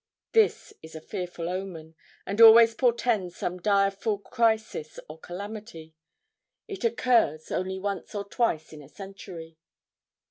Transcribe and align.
This 0.31 0.73
is 0.81 0.95
a 0.95 0.99
fearful 0.99 1.47
omen, 1.47 1.93
and 2.25 2.41
always 2.41 2.73
portends 2.73 3.35
some 3.35 3.59
direful 3.59 4.17
crisis 4.17 4.99
or 5.07 5.19
calamity. 5.19 5.93
It 6.67 6.83
occurs, 6.83 7.51
only 7.51 7.77
once 7.77 8.15
or 8.15 8.27
twice 8.27 8.73
in 8.73 8.81
a 8.81 8.89
century. 8.89 9.59